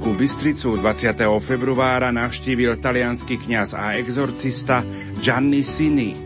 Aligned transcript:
Banskú 0.00 0.16
Bystricu 0.16 0.80
20. 0.80 1.12
februára 1.44 2.08
navštívil 2.08 2.80
talianský 2.80 3.36
kňaz 3.36 3.76
a 3.76 4.00
exorcista 4.00 4.80
Gianni 5.20 5.60
Sini. 5.60 6.16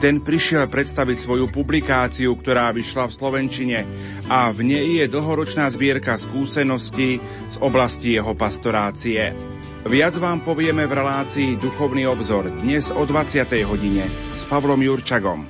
Ten 0.00 0.24
prišiel 0.24 0.64
predstaviť 0.64 1.28
svoju 1.28 1.52
publikáciu, 1.52 2.32
ktorá 2.32 2.72
vyšla 2.72 3.12
v 3.12 3.16
Slovenčine 3.20 3.78
a 4.24 4.48
v 4.48 4.72
nej 4.72 5.04
je 5.04 5.12
dlhoročná 5.12 5.68
zbierka 5.68 6.16
skúseností 6.16 7.20
z 7.52 7.56
oblasti 7.60 8.16
jeho 8.16 8.32
pastorácie. 8.32 9.36
Viac 9.84 10.16
vám 10.16 10.40
povieme 10.40 10.88
v 10.88 10.96
relácii 10.96 11.60
Duchovný 11.60 12.08
obzor 12.08 12.48
dnes 12.48 12.88
o 12.88 13.04
20. 13.04 13.44
hodine 13.68 14.08
s 14.32 14.48
Pavlom 14.48 14.80
Jurčagom. 14.80 15.44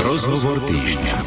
Rozhovor 0.00 0.64
týždňa. 0.64 1.23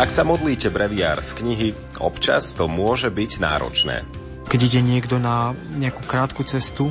Ak 0.00 0.08
sa 0.08 0.24
modlíte 0.24 0.72
breviár 0.72 1.20
z 1.20 1.36
knihy, 1.44 1.68
občas 2.00 2.56
to 2.56 2.72
môže 2.72 3.12
byť 3.12 3.36
náročné. 3.36 4.08
Keď 4.48 4.60
ide 4.72 4.80
niekto 4.80 5.20
na 5.20 5.52
nejakú 5.76 6.08
krátku 6.08 6.40
cestu, 6.40 6.88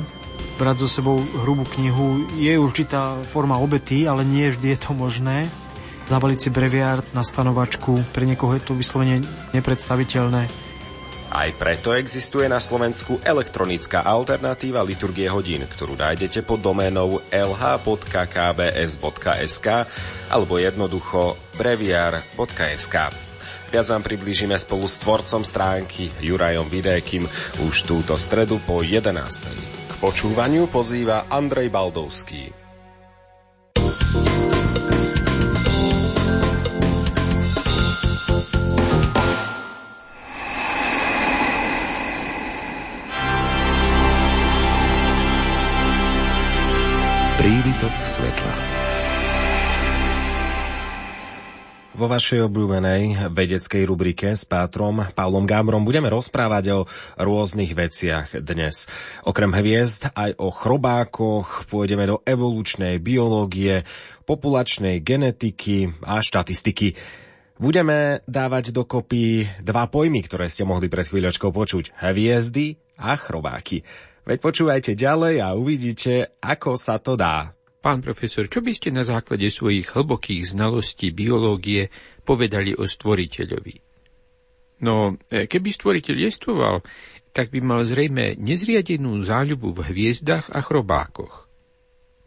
brať 0.62 0.86
so 0.86 1.02
sebou 1.02 1.18
hrubú 1.18 1.66
knihu 1.74 2.22
je 2.38 2.54
určitá 2.54 3.18
forma 3.34 3.58
obety, 3.58 4.06
ale 4.06 4.22
nie 4.22 4.46
vždy 4.46 4.78
je 4.78 4.78
to 4.78 4.94
možné. 4.94 5.50
Zabaliť 6.06 6.38
si 6.38 6.48
breviár 6.54 7.02
na 7.10 7.26
stanovačku, 7.26 7.98
pre 8.14 8.30
niekoho 8.30 8.54
je 8.54 8.62
to 8.62 8.78
vyslovene 8.78 9.26
nepredstaviteľné. 9.58 10.69
Aj 11.30 11.46
preto 11.54 11.94
existuje 11.94 12.50
na 12.50 12.58
Slovensku 12.58 13.22
elektronická 13.22 14.02
alternatíva 14.02 14.82
liturgie 14.82 15.30
hodín, 15.30 15.62
ktorú 15.62 15.94
nájdete 15.94 16.42
pod 16.42 16.58
doménou 16.58 17.22
lh.kbs.sk 17.30 17.86
alebo 20.26 20.58
jednoducho 20.58 21.38
breviar.sk. 21.54 22.96
Viac 23.70 23.86
vám 23.86 24.02
priblížime 24.02 24.58
spolu 24.58 24.90
s 24.90 24.98
tvorcom 24.98 25.46
stránky 25.46 26.10
Jurajom 26.18 26.66
Vidékim 26.66 27.30
už 27.62 27.86
túto 27.86 28.18
stredu 28.18 28.58
po 28.66 28.82
11. 28.82 29.14
K 29.86 29.92
počúvaniu 30.02 30.66
pozýva 30.66 31.30
Andrej 31.30 31.70
Baldovský. 31.70 32.59
Prívitok 47.50 47.90
svetla. 48.06 48.54
Vo 51.98 52.06
vašej 52.06 52.46
obľúbenej 52.46 53.26
vedeckej 53.26 53.90
rubrike 53.90 54.38
s 54.38 54.46
Pátrom 54.46 55.02
Pavlom 55.02 55.50
Gábrom 55.50 55.82
budeme 55.82 56.06
rozprávať 56.14 56.64
o 56.70 56.80
rôznych 57.18 57.74
veciach 57.74 58.38
dnes. 58.38 58.86
Okrem 59.26 59.50
hviezd 59.50 60.14
aj 60.14 60.38
o 60.38 60.54
chrobákoch, 60.54 61.66
pôjdeme 61.66 62.06
do 62.06 62.22
evolučnej 62.22 63.02
biológie, 63.02 63.82
populačnej 64.30 65.02
genetiky 65.02 65.90
a 66.06 66.22
štatistiky. 66.22 66.94
Budeme 67.58 68.22
dávať 68.30 68.70
dokopy 68.70 69.58
dva 69.58 69.90
pojmy, 69.90 70.22
ktoré 70.22 70.46
ste 70.46 70.62
mohli 70.62 70.86
pred 70.86 71.02
chvíľočkou 71.02 71.50
počuť. 71.50 71.98
Hviezdy 71.98 72.78
a 72.94 73.18
chrobáky. 73.18 73.82
Veď 74.30 74.38
počúvajte 74.46 74.94
ďalej 74.94 75.42
a 75.42 75.58
uvidíte, 75.58 76.38
ako 76.38 76.78
sa 76.78 77.02
to 77.02 77.18
dá. 77.18 77.50
Pán 77.82 77.98
profesor, 77.98 78.46
čo 78.46 78.62
by 78.62 78.70
ste 78.70 78.94
na 78.94 79.02
základe 79.02 79.50
svojich 79.50 79.90
hlbokých 79.90 80.54
znalostí 80.54 81.10
biológie 81.10 81.90
povedali 82.22 82.70
o 82.78 82.86
stvoriteľovi? 82.86 83.74
No, 84.86 85.18
e, 85.26 85.50
keby 85.50 85.74
stvoriteľ 85.74 86.16
jestvoval, 86.30 86.86
tak 87.34 87.50
by 87.50 87.58
mal 87.58 87.82
zrejme 87.82 88.38
nezriadenú 88.38 89.18
záľubu 89.26 89.74
v 89.74 89.80
hviezdach 89.90 90.46
a 90.54 90.62
chrobákoch. 90.62 91.50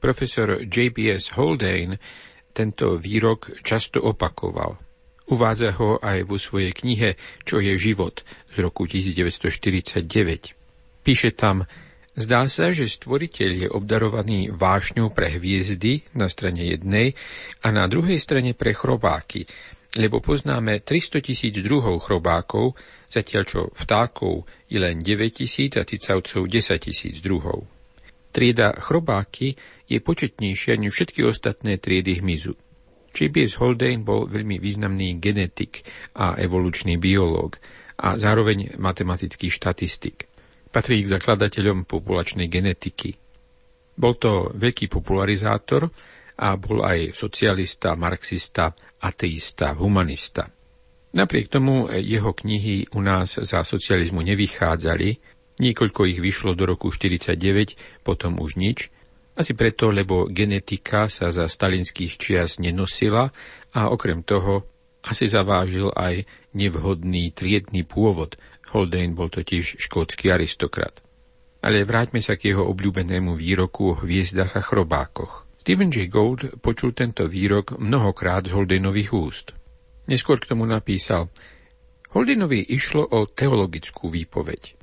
Profesor 0.04 0.60
J.B.S. 0.68 1.32
Haldane 1.40 2.04
tento 2.52 3.00
výrok 3.00 3.64
často 3.64 4.04
opakoval. 4.04 4.76
Uvádza 5.32 5.72
ho 5.80 6.04
aj 6.04 6.28
vo 6.28 6.36
svojej 6.36 6.76
knihe 6.76 7.16
Čo 7.48 7.64
je 7.64 7.80
život 7.80 8.28
z 8.52 8.60
roku 8.60 8.92
1949. 8.92 10.52
Píše 11.08 11.32
tam, 11.32 11.64
Zdá 12.14 12.46
sa, 12.46 12.70
že 12.70 12.86
stvoriteľ 12.86 13.52
je 13.66 13.68
obdarovaný 13.74 14.54
vášňou 14.54 15.10
pre 15.18 15.34
hviezdy 15.34 16.06
na 16.14 16.30
strane 16.30 16.62
jednej 16.62 17.18
a 17.66 17.74
na 17.74 17.90
druhej 17.90 18.22
strane 18.22 18.54
pre 18.54 18.78
chrobáky, 18.78 19.50
lebo 19.98 20.22
poznáme 20.22 20.86
300 20.86 21.26
tisíc 21.26 21.58
druhov 21.58 22.06
chrobákov, 22.06 22.78
zatiaľ 23.10 23.44
čo 23.50 23.62
vtákov 23.74 24.46
je 24.70 24.78
len 24.78 25.02
9 25.02 25.42
tisíc 25.42 25.74
a 25.74 25.82
cicavcov 25.82 26.46
10 26.46 26.86
tisíc 26.86 27.18
druhov. 27.18 27.66
Trieda 28.30 28.78
chrobáky 28.78 29.58
je 29.90 29.98
početnejšia 29.98 30.78
než 30.78 30.94
všetky 30.94 31.22
ostatné 31.26 31.82
triedy 31.82 32.22
hmyzu. 32.22 32.54
J.B.S. 33.14 33.62
Haldane 33.62 34.02
bol 34.02 34.26
veľmi 34.26 34.58
významný 34.58 35.22
genetik 35.22 35.86
a 36.18 36.34
evolučný 36.38 36.98
biológ 36.98 37.62
a 38.02 38.18
zároveň 38.18 38.74
matematický 38.82 39.54
štatistik. 39.54 40.33
Patrí 40.74 41.06
k 41.06 41.14
zakladateľom 41.14 41.86
populačnej 41.86 42.50
genetiky. 42.50 43.14
Bol 43.94 44.18
to 44.18 44.50
veľký 44.58 44.90
popularizátor 44.90 45.86
a 46.42 46.58
bol 46.58 46.82
aj 46.82 47.14
socialista, 47.14 47.94
marxista, 47.94 48.74
ateista, 49.06 49.78
humanista. 49.78 50.50
Napriek 51.14 51.54
tomu 51.54 51.86
jeho 51.94 52.34
knihy 52.34 52.90
u 52.98 53.06
nás 53.06 53.38
za 53.38 53.62
socializmu 53.62 54.26
nevychádzali, 54.26 55.22
niekoľko 55.62 56.10
ich 56.10 56.18
vyšlo 56.18 56.58
do 56.58 56.66
roku 56.66 56.90
49, 56.90 58.02
potom 58.02 58.42
už 58.42 58.58
nič, 58.58 58.90
asi 59.38 59.54
preto, 59.54 59.94
lebo 59.94 60.30
genetika 60.30 61.10
sa 61.10 61.30
za 61.30 61.46
stalinských 61.50 62.18
čias 62.18 62.58
nenosila 62.58 63.30
a 63.74 63.90
okrem 63.90 64.22
toho 64.26 64.66
asi 65.06 65.26
zavážil 65.26 65.90
aj 65.94 66.26
nevhodný 66.54 67.34
triedny 67.34 67.84
pôvod 67.84 68.38
Haldane 68.74 69.14
bol 69.14 69.30
totiž 69.30 69.78
škótsky 69.78 70.34
aristokrat. 70.34 70.98
Ale 71.62 71.86
vráťme 71.86 72.20
sa 72.20 72.36
k 72.36 72.52
jeho 72.52 72.66
obľúbenému 72.74 73.38
výroku 73.38 73.94
o 73.94 74.00
hviezdach 74.02 74.58
a 74.58 74.66
chrobákoch. 74.66 75.46
Stephen 75.62 75.94
J. 75.94 76.12
Gould 76.12 76.60
počul 76.60 76.92
tento 76.92 77.30
výrok 77.30 77.80
mnohokrát 77.80 78.44
z 78.50 78.52
Holdanových 78.52 79.16
úst. 79.16 79.56
Neskôr 80.10 80.42
k 80.42 80.52
tomu 80.52 80.68
napísal 80.68 81.32
Holdenovi 82.12 82.68
išlo 82.68 83.08
o 83.08 83.30
teologickú 83.30 84.12
výpoveď. 84.12 84.76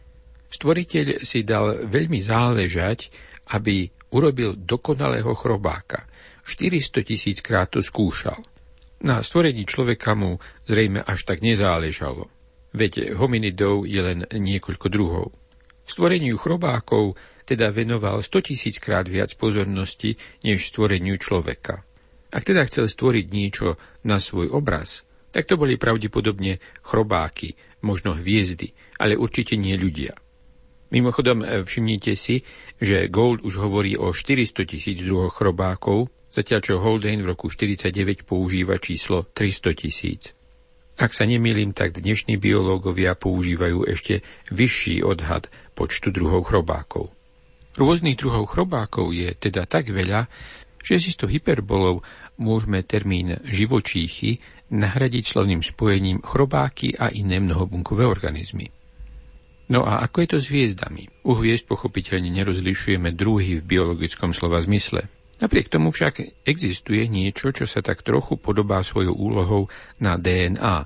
Stvoriteľ 0.48 1.06
si 1.20 1.44
dal 1.44 1.84
veľmi 1.84 2.24
záležať, 2.24 3.12
aby 3.52 3.90
urobil 4.16 4.56
dokonalého 4.56 5.36
chrobáka. 5.36 6.08
400 6.48 7.06
tisíc 7.06 7.38
krát 7.44 7.68
to 7.68 7.84
skúšal. 7.84 8.40
Na 9.04 9.20
stvorení 9.20 9.68
človeka 9.68 10.16
mu 10.16 10.40
zrejme 10.64 11.04
až 11.04 11.28
tak 11.28 11.44
nezáležalo 11.44 12.39
veď 12.74 13.18
hominidov 13.18 13.86
je 13.86 14.00
len 14.00 14.18
niekoľko 14.26 14.86
druhov. 14.90 15.26
Stvoreniu 15.86 16.38
chrobákov 16.38 17.18
teda 17.42 17.74
venoval 17.74 18.22
100 18.22 18.46
tisíc 18.46 18.78
krát 18.78 19.10
viac 19.10 19.34
pozornosti 19.34 20.14
než 20.46 20.70
stvoreniu 20.70 21.18
človeka. 21.18 21.82
Ak 22.30 22.46
teda 22.46 22.62
chcel 22.70 22.86
stvoriť 22.86 23.26
niečo 23.26 23.74
na 24.06 24.22
svoj 24.22 24.54
obraz, 24.54 25.02
tak 25.34 25.50
to 25.50 25.58
boli 25.58 25.74
pravdepodobne 25.74 26.62
chrobáky, 26.86 27.58
možno 27.82 28.14
hviezdy, 28.14 28.70
ale 29.02 29.18
určite 29.18 29.58
nie 29.58 29.74
ľudia. 29.74 30.14
Mimochodom, 30.90 31.42
e, 31.42 31.62
všimnite 31.62 32.18
si, 32.18 32.42
že 32.78 33.10
Gold 33.10 33.46
už 33.46 33.62
hovorí 33.62 33.94
o 33.94 34.10
400 34.10 34.66
tisíc 34.66 34.98
druhoch 35.02 35.38
chrobákov, 35.38 36.10
zatiaľ 36.34 36.60
čo 36.62 36.82
Haldane 36.82 37.22
v 37.22 37.30
roku 37.34 37.46
49 37.46 38.26
používa 38.26 38.78
číslo 38.78 39.26
300 39.30 39.74
tisíc. 39.74 40.34
Ak 41.00 41.16
sa 41.16 41.24
nemýlim, 41.24 41.72
tak 41.72 41.96
dnešní 41.96 42.36
biológovia 42.36 43.16
používajú 43.16 43.88
ešte 43.88 44.20
vyšší 44.52 45.00
odhad 45.00 45.48
počtu 45.72 46.12
druhov 46.12 46.52
chrobákov. 46.52 47.08
Rôznych 47.80 48.20
druhov 48.20 48.52
chrobákov 48.52 49.16
je 49.16 49.32
teda 49.32 49.64
tak 49.64 49.88
veľa, 49.88 50.28
že 50.84 51.00
si 51.00 51.08
s 51.08 51.16
to 51.16 51.24
hyperbolou 51.24 52.04
môžeme 52.36 52.84
termín 52.84 53.40
živočíchy 53.48 54.44
nahradiť 54.68 55.24
slovným 55.24 55.64
spojením 55.64 56.20
chrobáky 56.20 56.92
a 57.00 57.08
iné 57.08 57.40
mnohobunkové 57.40 58.04
organizmy. 58.04 58.68
No 59.72 59.88
a 59.88 60.04
ako 60.04 60.16
je 60.20 60.28
to 60.36 60.38
s 60.44 60.52
hviezdami? 60.52 61.08
U 61.24 61.32
hviezd 61.32 61.64
pochopiteľne 61.64 62.28
nerozlišujeme 62.28 63.16
druhy 63.16 63.56
v 63.56 63.64
biologickom 63.64 64.36
slova 64.36 64.60
zmysle. 64.60 65.08
Napriek 65.40 65.72
tomu 65.72 65.88
však 65.88 66.44
existuje 66.44 67.08
niečo, 67.08 67.48
čo 67.56 67.64
sa 67.64 67.80
tak 67.80 68.04
trochu 68.04 68.36
podobá 68.36 68.84
svojou 68.84 69.16
úlohou 69.16 69.72
na 69.96 70.20
DNA. 70.20 70.84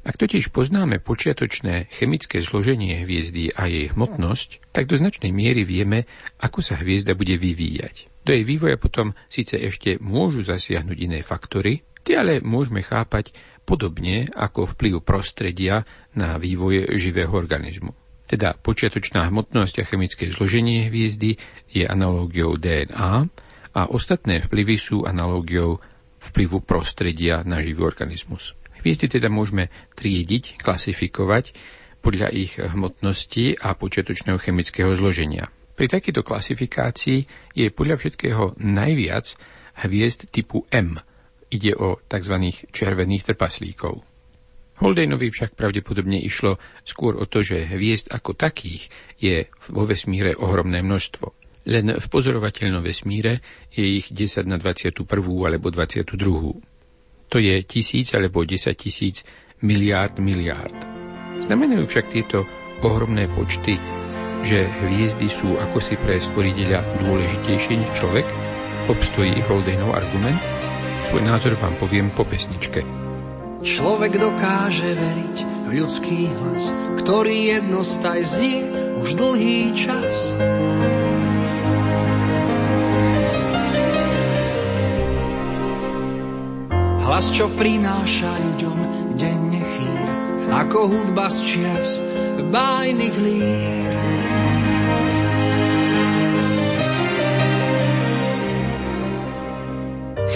Ak 0.00 0.16
totiž 0.16 0.48
poznáme 0.48 1.04
počiatočné 1.04 1.92
chemické 1.92 2.40
zloženie 2.40 3.04
hviezdy 3.04 3.52
a 3.52 3.68
jej 3.68 3.92
hmotnosť, 3.92 4.72
tak 4.72 4.88
do 4.88 4.96
značnej 4.96 5.28
miery 5.28 5.68
vieme, 5.68 6.08
ako 6.40 6.64
sa 6.64 6.80
hviezda 6.80 7.12
bude 7.12 7.36
vyvíjať. 7.36 8.08
Do 8.24 8.32
jej 8.32 8.44
vývoja 8.48 8.80
potom 8.80 9.12
síce 9.28 9.60
ešte 9.60 10.00
môžu 10.00 10.40
zasiahnuť 10.40 10.96
iné 10.96 11.20
faktory, 11.20 11.84
tie 12.00 12.16
ale 12.16 12.40
môžeme 12.40 12.80
chápať 12.80 13.36
podobne 13.68 14.24
ako 14.32 14.72
vplyv 14.72 15.04
prostredia 15.04 15.84
na 16.16 16.40
vývoj 16.40 16.96
živého 16.96 17.36
organizmu. 17.36 17.92
Teda 18.24 18.56
počiatočná 18.56 19.28
hmotnosť 19.28 19.84
a 19.84 19.84
chemické 19.84 20.32
zloženie 20.32 20.88
hviezdy 20.88 21.36
je 21.68 21.84
analógiou 21.84 22.56
DNA 22.56 23.28
a 23.74 23.90
ostatné 23.90 24.42
vplyvy 24.46 24.76
sú 24.76 24.96
analógiou 25.06 25.78
vplyvu 26.20 26.60
prostredia 26.62 27.46
na 27.46 27.62
živý 27.64 27.86
organizmus. 27.86 28.58
Hviezdy 28.80 29.20
teda 29.20 29.28
môžeme 29.28 29.68
triediť, 29.96 30.60
klasifikovať 30.60 31.52
podľa 32.00 32.32
ich 32.32 32.56
hmotnosti 32.56 33.60
a 33.60 33.76
počiatočného 33.76 34.40
chemického 34.40 34.92
zloženia. 34.96 35.52
Pri 35.76 35.88
takejto 35.88 36.24
klasifikácii 36.24 37.18
je 37.56 37.68
podľa 37.72 37.96
všetkého 38.00 38.56
najviac 38.60 39.36
hviezd 39.84 40.28
typu 40.28 40.64
M. 40.72 40.96
Ide 41.48 41.72
o 41.76 42.00
tzv. 42.04 42.36
červených 42.72 43.32
trpaslíkov. 43.32 44.04
Holdeinovi 44.80 45.28
však 45.28 45.60
pravdepodobne 45.60 46.16
išlo 46.24 46.56
skôr 46.88 47.20
o 47.20 47.28
to, 47.28 47.44
že 47.44 47.68
hviezd 47.68 48.08
ako 48.08 48.32
takých 48.32 48.88
je 49.20 49.44
vo 49.68 49.84
vesmíre 49.84 50.32
ohromné 50.40 50.80
množstvo. 50.80 51.39
Len 51.68 51.92
v 51.92 52.06
pozorovateľnom 52.08 52.80
vesmíre 52.80 53.44
je 53.68 53.84
ich 54.00 54.08
10 54.08 54.48
na 54.48 54.56
21. 54.56 54.96
alebo 55.44 55.68
22. 55.68 56.16
To 57.30 57.36
je 57.36 57.54
tisíc 57.68 58.10
alebo 58.16 58.42
10 58.42 58.72
tisíc 58.74 59.22
miliárd 59.60 60.16
miliárd. 60.18 60.74
Znamenajú 61.44 61.84
však 61.84 62.06
tieto 62.08 62.48
ohromné 62.80 63.28
počty, 63.28 63.76
že 64.40 64.64
hviezdy 64.66 65.28
sú 65.28 65.60
ako 65.60 65.78
si 65.84 66.00
pre 66.00 66.16
stvoriteľa 66.16 67.04
dôležitejšie 67.04 67.74
než 67.76 67.90
človek? 67.92 68.24
Obstojí 68.88 69.36
Holdeinov 69.44 69.92
argument? 69.92 70.40
Svoj 71.12 71.22
názor 71.28 71.54
vám 71.60 71.76
poviem 71.76 72.08
po 72.16 72.24
pesničke. 72.24 72.80
Človek 73.60 74.16
dokáže 74.16 74.96
veriť 74.96 75.36
v 75.68 75.68
ľudský 75.76 76.32
hlas, 76.32 76.72
ktorý 77.04 77.60
jednostaj 77.60 78.20
znie 78.24 78.64
už 78.96 79.20
dlhý 79.20 79.76
čas. 79.76 80.32
Hlas, 87.10 87.26
čo 87.34 87.50
prináša 87.50 88.38
ľuďom 88.38 88.78
denne 89.18 89.58
chýr, 89.58 90.10
ako 90.46 90.78
hudba 90.94 91.26
z 91.26 91.42
čias 91.42 91.98
bájnych 92.54 93.16
lír. 93.18 93.94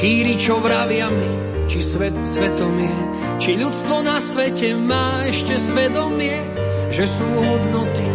Chýri, 0.02 0.34
čo 0.34 0.58
vravia 0.58 1.14
mi, 1.14 1.32
či 1.70 1.78
svet 1.78 2.18
svetom 2.26 2.74
je, 2.74 2.96
či 3.38 3.50
ľudstvo 3.54 4.02
na 4.02 4.18
svete 4.18 4.74
má 4.74 5.30
ešte 5.30 5.54
svedomie, 5.54 6.42
že 6.90 7.06
sú 7.06 7.38
hodnoty, 7.38 8.08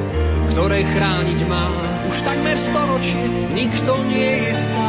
ktoré 0.52 0.84
chrániť 0.84 1.40
má. 1.48 1.72
Už 2.12 2.28
takmer 2.28 2.60
storočie 2.60 3.24
nikto 3.56 4.04
nie 4.04 4.52
je 4.52 4.54
sám. 4.60 4.89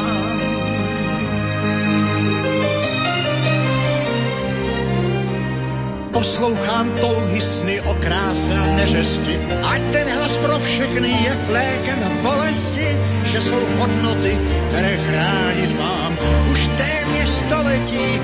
Poslouchám 6.11 6.91
touhy 6.99 7.41
sny 7.41 7.81
o 7.81 7.93
kráse 8.03 8.53
a 8.53 8.65
neřesti. 8.75 9.39
Ať 9.63 9.81
ten 9.91 10.07
hlas 10.11 10.37
pro 10.37 10.59
všechny 10.59 11.09
je 11.09 11.31
lékem 11.49 11.99
bolesti, 12.21 12.87
že 13.23 13.41
jsou 13.41 13.61
hodnoty, 13.79 14.37
které 14.67 14.97
chránit 14.97 15.71
mám. 15.79 16.17
Už 16.51 16.69
téměř 16.77 17.29
století 17.29 18.21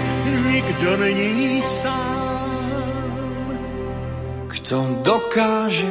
nikdo 0.51 0.98
není 0.98 1.62
sám. 1.62 2.27
Kto 4.48 5.00
dokáže 5.03 5.88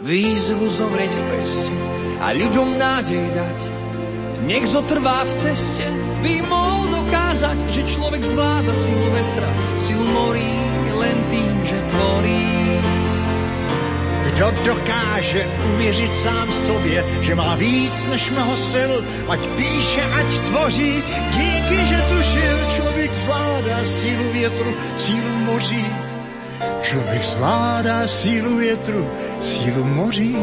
výzvu 0.00 0.68
zomrieť 0.72 1.12
v 1.12 1.22
peste 1.36 1.72
a 2.16 2.32
ľuďom 2.32 2.80
nádej 2.80 3.24
dať, 3.28 3.58
nech 4.48 4.64
zotrvá 4.68 5.24
v 5.28 5.32
ceste, 5.36 5.84
by 6.24 6.40
mohol 6.48 6.88
dokázať, 6.92 7.58
že 7.72 7.82
človek 7.92 8.22
zvláda 8.24 8.72
silu 8.72 9.08
vetra, 9.12 9.50
silu 9.76 10.06
morí, 10.06 10.52
len 10.98 11.18
tým, 11.30 11.64
že 11.64 11.78
tvorí. 11.90 12.46
Kdo 14.26 14.50
dokáže 14.64 15.48
uvěřit 15.74 16.16
sám 16.16 16.52
sobě, 16.52 17.04
že 17.20 17.34
má 17.34 17.54
víc 17.56 18.06
než 18.06 18.30
mnoho 18.30 18.56
sil, 18.70 18.92
ať 19.28 19.40
píše, 19.56 20.02
ať 20.02 20.38
tvoří, 20.38 21.02
díky, 21.30 21.86
že 21.86 22.04
tušil, 22.08 22.56
člověk 22.76 23.12
zvládá 23.12 23.84
sílu 23.84 24.32
větru, 24.32 24.74
sílu 24.96 25.32
moří. 25.32 25.86
Člověk 26.82 27.24
zvládá 27.24 28.08
sílu 28.08 28.56
větru, 28.56 29.10
sílu 29.40 29.84
moří. 29.84 30.36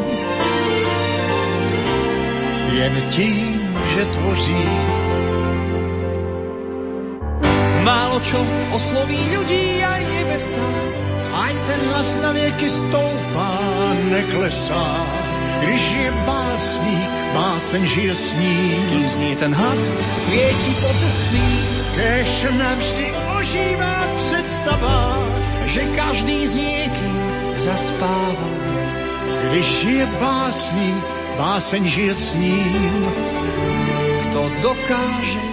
Jen 2.73 3.03
tím, 3.11 3.77
že 3.93 4.05
tvoří. 4.05 5.02
Málo 7.83 8.23
čo 8.23 8.39
osloví 8.71 9.19
ľudí 9.35 9.83
aj 9.83 10.01
nebesa. 10.07 10.65
Ať 11.33 11.55
ten 11.67 11.81
hlas 11.91 12.09
na 12.23 12.31
věky 12.31 12.67
stoupá, 12.69 13.51
neklesá. 14.07 14.87
Když 15.59 15.83
je 15.91 16.09
básník, 16.25 17.11
báseň 17.35 17.83
žije 17.85 18.15
s 18.15 18.27
ním. 18.39 18.79
Kým 18.89 19.07
znie 19.07 19.35
ten 19.35 19.53
hlas, 19.55 19.91
svieti 20.15 20.71
po 20.79 20.89
cestný. 20.95 21.47
Kež 21.95 22.31
navždy 22.57 23.05
ožívá 23.39 23.97
představa, 24.15 24.99
že 25.65 25.81
každý 25.95 26.47
z 26.47 26.53
niekým 26.53 27.17
zaspáva. 27.57 28.49
Když 29.49 29.69
je 29.83 30.05
básník, 30.19 31.03
báseň 31.37 31.83
žije 31.87 32.15
s 32.15 32.27
ním. 32.35 33.05
Kto 34.23 34.41
dokáže 34.61 35.52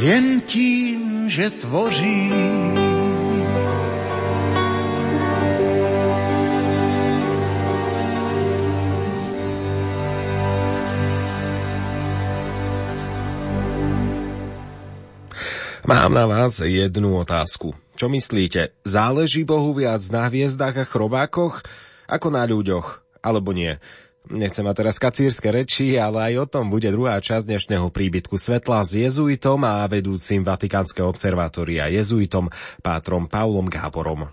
Jen 0.00 0.40
tím, 0.40 1.28
že 1.30 1.50
tvoří. 1.50 2.32
Mám 15.86 16.14
na 16.14 16.26
vás 16.26 16.62
jednu 16.64 17.18
otázku. 17.18 17.74
Čo 17.98 18.08
myslíte, 18.08 18.72
záleží 18.86 19.44
Bohu 19.44 19.76
viac 19.76 20.00
na 20.08 20.30
hviezdách 20.32 20.76
a 20.80 20.84
chrobákoch 20.88 21.60
ako 22.08 22.28
na 22.32 22.48
ľuďoch, 22.48 23.20
alebo 23.20 23.52
nie? 23.52 23.76
Nechcem 24.28 24.60
mať 24.60 24.84
teraz 24.84 25.00
kacírske 25.00 25.48
reči, 25.48 25.96
ale 25.96 26.28
aj 26.28 26.34
o 26.44 26.46
tom 26.46 26.68
bude 26.68 26.92
druhá 26.92 27.16
časť 27.24 27.48
dnešného 27.48 27.88
príbytku 27.88 28.36
svetla 28.36 28.84
s 28.84 28.92
jezuitom 28.92 29.64
a 29.64 29.88
vedúcim 29.88 30.44
Vatikánskeho 30.44 31.08
observatória 31.08 31.88
jezuitom 31.88 32.52
Pátrom 32.84 33.24
Paulom 33.24 33.72
Gáborom. 33.72 34.28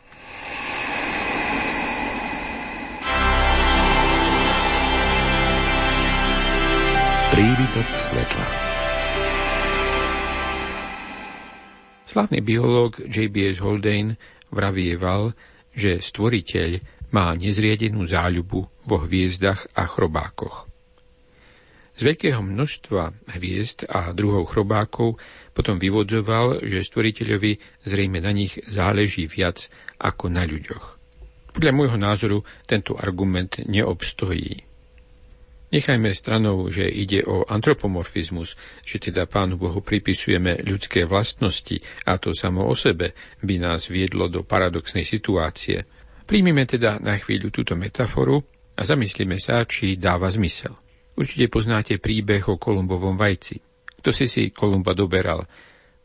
Príbytok 7.31 7.87
svetla. 7.95 8.45
Slavný 12.11 12.39
biológ 12.43 12.99
J.B.S. 13.07 13.63
Haldane 13.63 14.19
vravieval, 14.51 15.31
že 15.71 16.03
stvoriteľ 16.03 16.83
má 17.15 17.31
nezriedenú 17.39 18.03
záľubu 18.03 18.76
vo 18.87 19.03
hviezdach 19.03 19.67
a 19.75 19.83
chrobákoch. 19.83 20.65
Z 21.97 22.05
veľkého 22.05 22.45
množstva 22.45 23.33
hviezd 23.35 23.89
a 23.89 24.13
druhov 24.13 24.53
chrobákov 24.53 25.17
potom 25.57 25.81
vyvodzoval, 25.81 26.61
že 26.61 26.85
stvoriteľovi 26.85 27.83
zrejme 27.89 28.21
na 28.21 28.29
nich 28.29 28.53
záleží 28.69 29.25
viac 29.25 29.65
ako 29.97 30.29
na 30.29 30.45
ľuďoch. 30.45 30.97
Podľa 31.57 31.73
môjho 31.73 31.97
názoru 31.97 32.37
tento 32.69 32.93
argument 32.93 33.57
neobstojí. 33.65 34.61
Nechajme 35.67 36.13
stranou, 36.13 36.69
že 36.69 36.85
ide 36.87 37.25
o 37.25 37.43
antropomorfizmus, 37.43 38.55
že 38.85 39.01
teda 39.01 39.27
Pánu 39.27 39.59
Bohu 39.59 39.81
pripisujeme 39.83 40.63
ľudské 40.63 41.03
vlastnosti 41.03 41.81
a 42.07 42.15
to 42.21 42.31
samo 42.31 42.69
o 42.69 42.77
sebe 42.77 43.17
by 43.43 43.57
nás 43.57 43.89
viedlo 43.89 44.31
do 44.31 44.45
paradoxnej 44.45 45.03
situácie. 45.03 45.83
Príjmime 46.23 46.69
teda 46.69 47.01
na 47.01 47.17
chvíľu 47.19 47.51
túto 47.51 47.73
metaforu 47.73 48.45
a 48.77 48.81
zamyslíme 48.85 49.41
sa, 49.41 49.65
či 49.65 49.97
dáva 49.97 50.29
zmysel. 50.29 50.77
Určite 51.17 51.49
poznáte 51.49 51.97
príbeh 51.97 52.45
o 52.45 52.61
Kolumbovom 52.61 53.17
vajci. 53.17 53.57
Kto 53.97 54.13
si 54.13 54.29
si 54.29 54.53
Kolumba 54.53 54.93
doberal? 54.93 55.49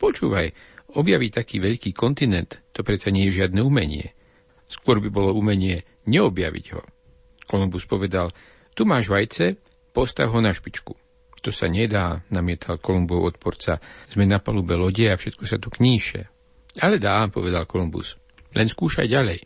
Počúvaj, 0.01 0.49
objaviť 0.97 1.31
taký 1.31 1.61
veľký 1.61 1.93
kontinent, 1.93 2.65
to 2.73 2.81
predsa 2.81 3.13
nie 3.13 3.29
je 3.29 3.45
žiadne 3.45 3.61
umenie. 3.61 4.17
Skôr 4.65 4.97
by 4.97 5.13
bolo 5.13 5.37
umenie 5.37 5.85
neobjaviť 6.09 6.65
ho. 6.73 6.81
Kolumbus 7.45 7.85
povedal, 7.85 8.33
tu 8.73 8.89
máš 8.89 9.13
vajce, 9.13 9.61
postav 9.93 10.33
ho 10.33 10.41
na 10.41 10.49
špičku. 10.49 10.97
To 11.43 11.51
sa 11.51 11.67
nedá, 11.67 12.23
namietal 12.31 12.79
Kolumbov 12.79 13.35
odporca. 13.35 13.77
Sme 14.07 14.23
na 14.23 14.39
palube 14.39 14.79
lode 14.79 15.11
a 15.11 15.19
všetko 15.19 15.43
sa 15.43 15.59
tu 15.59 15.67
kníše. 15.67 16.31
Ale 16.79 16.97
dá, 16.97 17.27
povedal 17.27 17.67
Kolumbus. 17.67 18.15
Len 18.55 18.71
skúšaj 18.71 19.11
ďalej. 19.11 19.43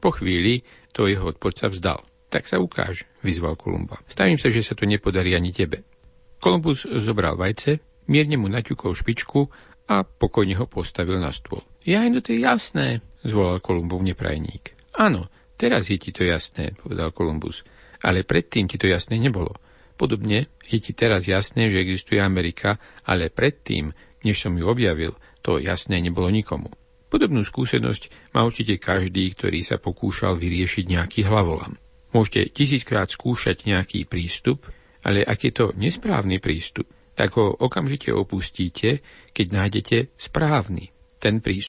Po 0.00 0.16
chvíli 0.16 0.64
to 0.96 1.04
jeho 1.04 1.28
odporca 1.28 1.68
vzdal. 1.68 2.05
Tak 2.26 2.50
sa 2.50 2.58
ukáž, 2.58 3.06
vyzval 3.22 3.54
Kolumba. 3.54 4.02
Stavím 4.10 4.36
sa, 4.36 4.50
že 4.50 4.66
sa 4.66 4.74
to 4.74 4.88
nepodarí 4.88 5.32
ani 5.32 5.54
tebe. 5.54 5.86
Kolumbus 6.42 6.84
zobral 7.00 7.38
vajce, 7.38 7.80
mierne 8.10 8.36
mu 8.36 8.50
naťukol 8.50 8.92
špičku 8.92 9.46
a 9.86 10.02
pokojne 10.02 10.58
ho 10.58 10.66
postavil 10.66 11.22
na 11.22 11.30
stôl. 11.30 11.62
Ja, 11.86 12.02
no 12.10 12.18
to 12.18 12.34
je 12.34 12.42
jasné, 12.42 13.00
zvolal 13.22 13.62
Kolumbov 13.62 14.02
neprajník. 14.02 14.74
Áno, 14.98 15.30
teraz 15.54 15.86
je 15.86 15.96
ti 15.96 16.10
to 16.10 16.26
jasné, 16.26 16.74
povedal 16.74 17.14
Kolumbus 17.14 17.62
ale 18.02 18.22
predtým 18.22 18.68
ti 18.68 18.76
to 18.76 18.86
jasné 18.86 19.16
nebolo. 19.16 19.56
Podobne 19.96 20.52
je 20.68 20.78
ti 20.78 20.92
teraz 20.92 21.24
jasné, 21.24 21.72
že 21.72 21.80
existuje 21.80 22.20
Amerika, 22.20 22.76
ale 23.02 23.32
predtým, 23.32 23.90
než 24.22 24.44
som 24.44 24.52
ju 24.52 24.62
objavil, 24.68 25.16
to 25.40 25.56
jasné 25.56 25.98
nebolo 26.04 26.28
nikomu. 26.28 26.68
Podobnú 27.10 27.46
skúsenosť 27.46 28.34
má 28.34 28.44
určite 28.44 28.76
každý, 28.76 29.30
ktorý 29.32 29.62
sa 29.62 29.80
pokúšal 29.80 30.36
vyriešiť 30.36 30.84
nejaký 30.90 31.20
hlavolam. 31.24 31.78
Môžete 32.16 32.48
tisíckrát 32.56 33.12
skúšať 33.12 33.68
nejaký 33.68 34.08
prístup, 34.08 34.64
ale 35.04 35.20
ak 35.20 35.38
je 35.44 35.52
to 35.52 35.76
nesprávny 35.76 36.40
prístup, 36.40 36.88
tak 37.12 37.36
ho 37.36 37.52
okamžite 37.52 38.08
opustíte, 38.08 39.04
keď 39.36 39.46
nájdete 39.52 39.96
správny. 40.16 40.88
Ten 41.20 41.44
prístup 41.44 41.64